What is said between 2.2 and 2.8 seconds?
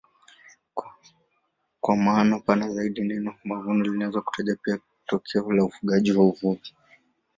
pana